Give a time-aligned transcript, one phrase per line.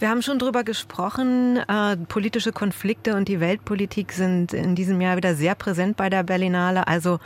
[0.00, 1.58] wir haben schon drüber gesprochen.
[1.58, 6.22] Äh, politische Konflikte und die Weltpolitik sind in diesem Jahr wieder sehr präsent bei der
[6.22, 6.88] Berlinale.
[6.88, 7.20] Also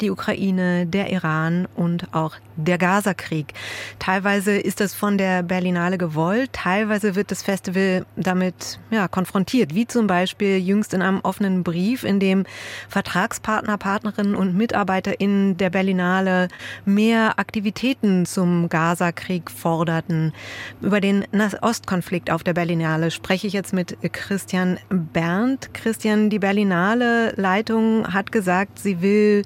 [0.00, 3.52] die Ukraine, der Iran und auch der Gazakrieg.
[3.98, 6.52] Teilweise ist das von der Berlinale gewollt.
[6.52, 9.74] Teilweise wird das Festival damit ja, konfrontiert.
[9.74, 12.44] Wie zum Beispiel jüngst in einem offenen Brief, in dem
[12.88, 16.46] Vertragspartner, Partnerinnen und MitarbeiterInnen der Berlinale
[16.84, 20.32] mehr Aktivitäten zum Gazakrieg forderten.
[20.80, 21.26] Über den
[21.60, 25.72] Ostkonflikt Konflikt auf der Berlinale spreche ich jetzt mit Christian Berndt.
[25.72, 29.42] Christian, die Berlinale Leitung hat gesagt, sie will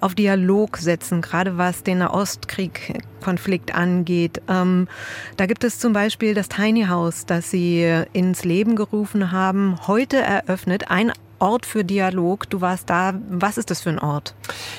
[0.00, 4.40] auf Dialog setzen, gerade was den Nahostkrieg-Konflikt angeht.
[4.48, 4.86] Ähm,
[5.36, 10.18] da gibt es zum Beispiel das Tiny House, das sie ins Leben gerufen haben, heute
[10.18, 10.92] eröffnet.
[10.92, 11.10] Ein
[11.42, 12.48] Ort für Dialog.
[12.50, 13.14] Du warst da.
[13.28, 14.36] Was ist das für ein Ort?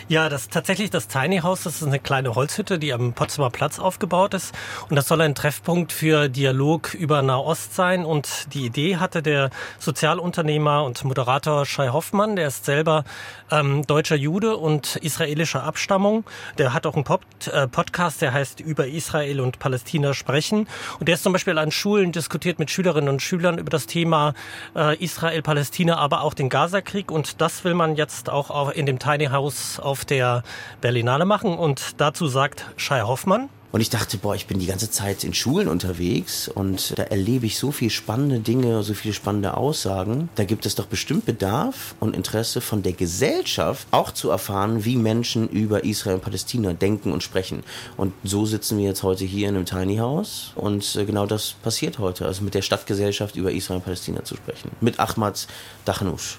[0.08, 1.63] Ja, das tatsächlich das Tiny House.
[1.63, 4.55] Das ist eine kleine Holzhütte, die am Potsdamer Platz aufgebaut ist.
[4.89, 8.05] Und das soll ein Treffpunkt für Dialog über Nahost sein.
[8.05, 12.38] Und die Idee hatte der Sozialunternehmer und Moderator Shai Hoffmann.
[12.38, 13.03] Der ist selber
[13.52, 16.23] ähm, deutscher Jude und israelischer Abstammung.
[16.58, 20.70] Der hat auch einen Pop äh, Podcast, der heißt Über Israel und Palästina sprechen.
[20.98, 24.33] Und der ist zum Beispiel an Schulen diskutiert mit Schülerinnen und Schülern über das Thema
[24.77, 28.99] äh, Israel, Palästina, aber auch den Gazakrieg und das will man jetzt auch in dem
[28.99, 30.43] Tiny House auf der
[30.81, 33.49] Berlinale machen und dazu sagt Shai Hoffmann.
[33.73, 37.47] Und ich dachte, boah, ich bin die ganze Zeit in Schulen unterwegs und da erlebe
[37.47, 40.30] ich so viele spannende Dinge, so viele spannende Aussagen.
[40.35, 44.95] Da gibt es doch bestimmt Bedarf und Interesse von der Gesellschaft auch zu erfahren, wie
[44.95, 47.63] Menschen über Israel und Palästina denken und sprechen.
[47.97, 51.55] Und so sitzen wir jetzt heute hier in einem Tiny House und äh, genau das
[51.63, 54.69] passiert heute, also mit der Stadtgesellschaft über Israel und Palästina zu sprechen.
[54.81, 55.47] Mit Ahmad
[55.85, 56.37] Dachnoush.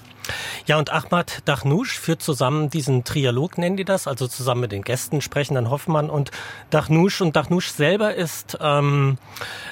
[0.65, 4.83] Ja, und Ahmad Dachnoush führt zusammen diesen Trialog, nennen die das, also zusammen mit den
[4.83, 6.31] Gästen sprechen dann Hoffmann und
[6.69, 7.21] Dachnoush.
[7.21, 9.17] Und Dachnoush selber ist ähm,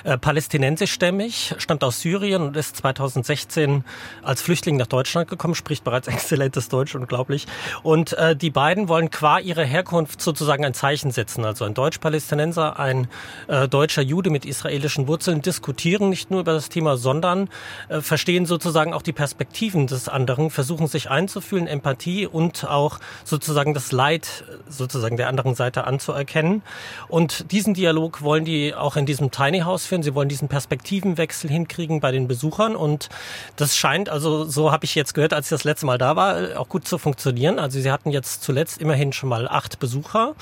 [0.03, 3.83] äh, palästinensischstämmig, stammt aus Syrien und ist 2016
[4.21, 7.47] als Flüchtling nach Deutschland gekommen, spricht bereits exzellentes Deutsch, unglaublich.
[7.81, 11.45] Und äh, die beiden wollen qua ihrer Herkunft sozusagen ein Zeichen setzen.
[11.45, 13.07] Also ein Deutsch-Palästinenser, ein
[13.47, 17.49] äh, deutscher Jude mit israelischen Wurzeln diskutieren nicht nur über das Thema, sondern
[17.89, 23.73] äh, verstehen sozusagen auch die Perspektiven des anderen versuchen sich einzufühlen, Empathie und auch sozusagen
[23.73, 26.61] das Leid sozusagen der anderen Seite anzuerkennen.
[27.07, 30.03] Und diesen Dialog wollen die auch in diesem Tiny House führen.
[30.03, 32.75] Sie wollen diesen Perspektivenwechsel hinkriegen bei den Besuchern.
[32.75, 33.09] Und
[33.55, 36.59] das scheint, also so habe ich jetzt gehört, als ich das letzte Mal da war,
[36.59, 37.59] auch gut zu funktionieren.
[37.59, 40.35] Also sie hatten jetzt zuletzt immerhin schon mal acht Besucher.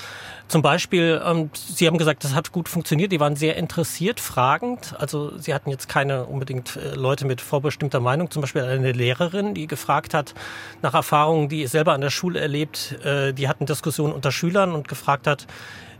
[0.48, 3.10] Zum Beispiel, ähm, Sie haben gesagt, das hat gut funktioniert.
[3.10, 4.94] Die waren sehr interessiert, fragend.
[4.98, 8.30] Also Sie hatten jetzt keine unbedingt äh, Leute mit vorbestimmter Meinung.
[8.30, 10.34] Zum Beispiel eine Lehrerin, die gefragt hat
[10.82, 12.98] nach Erfahrungen, die selber an der Schule erlebt.
[13.04, 15.46] Äh, die hatten Diskussionen unter Schülern und gefragt hat,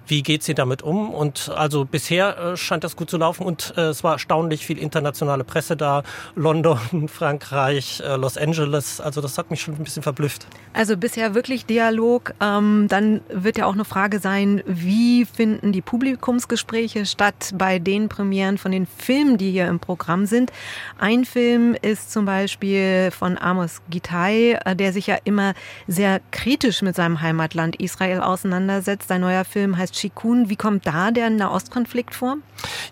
[0.07, 1.11] wie geht sie damit um?
[1.15, 4.79] Und also bisher äh, scheint das gut zu laufen und äh, es war erstaunlich viel
[4.79, 6.03] internationale Presse da.
[6.35, 9.01] London, Frankreich, äh, Los Angeles.
[9.01, 10.47] Also das hat mich schon ein bisschen verblüfft.
[10.73, 12.35] Also bisher wirklich Dialog.
[12.41, 18.09] Ähm, dann wird ja auch eine Frage sein, wie finden die Publikumsgespräche statt bei den
[18.09, 20.53] Premieren von den Filmen, die hier im Programm sind.
[20.99, 25.55] Ein Film ist zum Beispiel von Amos Gitai, der sich ja immer
[25.87, 29.09] sehr kritisch mit seinem Heimatland Israel auseinandersetzt.
[29.09, 30.49] Sein neuer Film heißt Shikun.
[30.49, 32.39] Wie kommt da der Nahostkonflikt vor?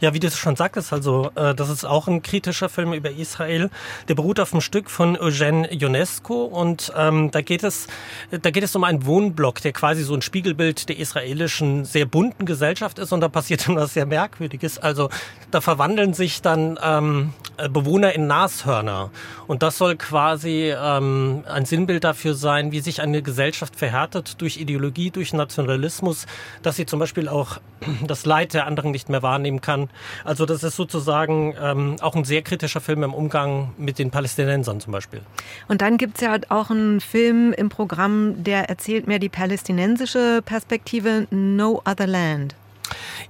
[0.00, 3.10] Ja, wie du es schon sagtest, also äh, das ist auch ein kritischer Film über
[3.10, 3.70] Israel.
[4.08, 7.86] Der beruht auf einem Stück von Eugène Ionesco und ähm, da geht es,
[8.30, 12.46] da geht es um einen Wohnblock, der quasi so ein Spiegelbild der israelischen sehr bunten
[12.46, 14.78] Gesellschaft ist und da passiert dann was sehr Merkwürdiges.
[14.78, 15.10] Also
[15.50, 17.32] da verwandeln sich dann ähm,
[17.68, 19.10] Bewohner in Nashörner
[19.46, 24.56] und das soll quasi ähm, ein Sinnbild dafür sein, wie sich eine Gesellschaft verhärtet durch
[24.58, 26.26] Ideologie, durch Nationalismus,
[26.62, 27.58] dass sie zum Beispiel auch
[28.06, 29.90] das Leid der anderen nicht mehr wahrnehmen kann.
[30.24, 34.80] Also das ist sozusagen ähm, auch ein sehr kritischer Film im Umgang mit den Palästinensern
[34.80, 35.20] zum Beispiel.
[35.68, 40.42] Und dann gibt es ja auch einen Film im Programm, der erzählt mehr die palästinensische
[40.44, 42.54] Perspektive No Other Land.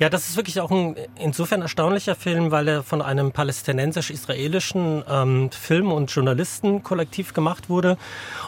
[0.00, 5.50] Ja, das ist wirklich auch ein insofern erstaunlicher Film, weil er von einem palästinensisch-israelischen ähm,
[5.50, 7.99] Film- und Journalistenkollektiv gemacht wurde.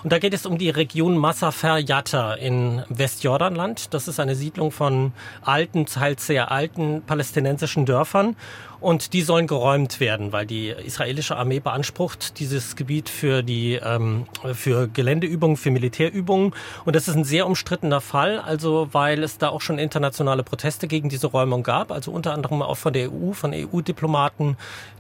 [0.03, 3.93] Und da geht es um die Region Massafer Yatta in Westjordanland.
[3.93, 5.13] Das ist eine Siedlung von
[5.43, 8.35] alten, teils sehr alten palästinensischen Dörfern.
[8.83, 14.27] Und die sollen geräumt werden, weil die israelische Armee beansprucht dieses Gebiet für die ähm,
[14.55, 16.53] für Geländeübungen, für Militärübungen.
[16.85, 20.89] Und das ist ein sehr umstrittener Fall, also weil es da auch schon internationale Proteste
[20.89, 24.57] gegen diese Räumung gab, also unter anderem auch von der EU, von EU-Diplomaten,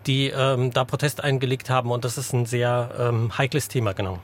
[0.07, 1.91] die ähm, da Protest eingelegt haben.
[1.91, 4.21] Und das ist ein sehr ähm, heikles Thema, genau.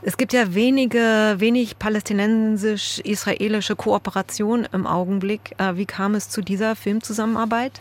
[0.00, 5.54] Es gibt ja wenige, wenig palästinensisch-israelische Kooperation im Augenblick.
[5.58, 7.80] Äh, wie kam es zu dieser Filmzusammenarbeit?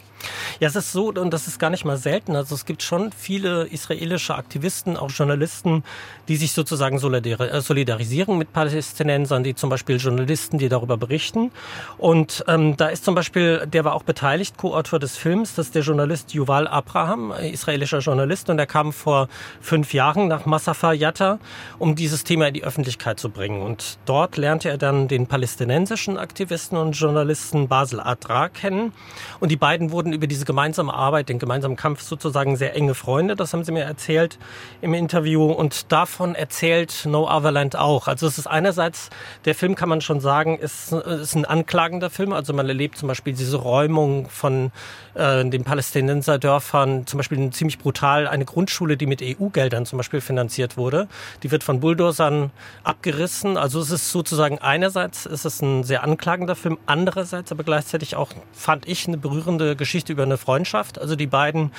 [0.59, 2.35] Ja, es ist so, und das ist gar nicht mal selten.
[2.35, 5.83] Also es gibt schon viele israelische Aktivisten, auch Journalisten,
[6.27, 11.51] die sich sozusagen äh, solidarisieren mit Palästinensern, die zum Beispiel Journalisten, die darüber berichten.
[11.97, 15.75] Und ähm, da ist zum Beispiel, der war auch beteiligt, Co-Autor des Films, das ist
[15.75, 19.27] der Journalist Yuval Abraham, israelischer Journalist, und er kam vor
[19.61, 21.39] fünf Jahren nach Masafa Yatta,
[21.79, 23.61] um dieses Thema in die Öffentlichkeit zu bringen.
[23.61, 28.93] Und dort lernte er dann den palästinensischen Aktivisten und Journalisten Basel Adra kennen.
[29.39, 32.93] Und die beiden wurden wurden über diese gemeinsame Arbeit, den gemeinsamen Kampf sozusagen sehr enge
[32.93, 33.35] Freunde.
[33.35, 34.37] Das haben sie mir erzählt
[34.81, 35.51] im Interview.
[35.51, 38.07] Und davon erzählt No Otherland auch.
[38.07, 39.09] Also es ist einerseits,
[39.45, 42.33] der Film kann man schon sagen, ist, ist ein anklagender Film.
[42.33, 44.71] Also man erlebt zum Beispiel diese Räumung von
[45.15, 50.77] äh, den Palästinenserdörfern, zum Beispiel ziemlich brutal eine Grundschule, die mit EU-Geldern zum Beispiel finanziert
[50.77, 51.07] wurde.
[51.43, 52.51] Die wird von Bulldozern
[52.83, 53.57] abgerissen.
[53.57, 58.31] Also es ist sozusagen einerseits ist es ein sehr anklagender Film, andererseits aber gleichzeitig auch,
[58.53, 61.01] fand ich, eine berührende Geschichte Geschichte über eine Freundschaft.
[61.01, 61.71] Also die beiden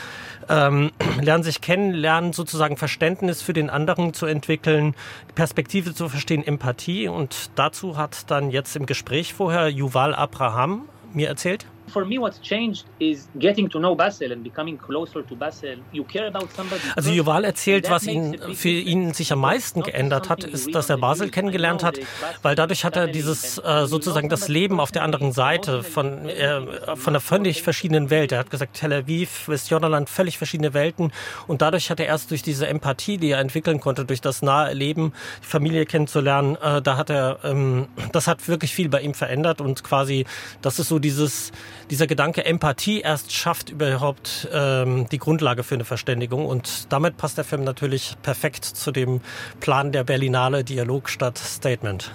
[0.49, 4.97] ähm, lernen sich kennen, lernen sozusagen Verständnis für den anderen zu entwickeln,
[5.37, 7.07] Perspektive zu verstehen, Empathie.
[7.07, 11.67] Und dazu hat dann jetzt im Gespräch vorher Yuval Abraham mir erzählt.
[11.89, 15.77] For me, what's changed is getting to know Basel and becoming closer to Basel.
[15.93, 16.81] You care about somebody.
[16.97, 20.99] Also Yuval erzählt, was ihn für ihn sich am meisten geändert hat, ist, dass er
[20.99, 21.99] Basel kennengelernt hat,
[22.43, 26.61] weil dadurch hat er dieses äh, sozusagen das Leben auf der anderen Seite von äh,
[26.97, 28.33] von einer völlig verschiedenen Welt.
[28.33, 31.13] Er hat gesagt, Tel Aviv, Westjordanland, völlig verschiedene Welten
[31.47, 34.73] und dadurch hat er erst durch diese Empathie, die er entwickeln konnte, durch das nahe
[34.73, 35.13] Leben,
[35.43, 39.61] die Familie kennenzulernen, äh, da hat er, ähm, das hat wirklich viel bei ihm verändert
[39.61, 40.25] und quasi,
[40.63, 41.53] das ist so dieses
[41.91, 46.47] dieser Gedanke Empathie erst schafft überhaupt ähm, die Grundlage für eine Verständigung.
[46.47, 49.21] Und damit passt der Film natürlich perfekt zu dem
[49.61, 52.11] Plan der Berlinale Dialog statt Statement.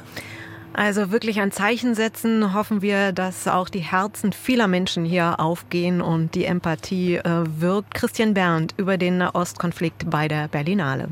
[0.73, 6.01] Also wirklich ein Zeichen setzen, hoffen wir, dass auch die Herzen vieler Menschen hier aufgehen
[6.01, 7.93] und die Empathie äh, wirkt.
[7.93, 11.09] Christian Berndt über den Ostkonflikt bei der Berlinale.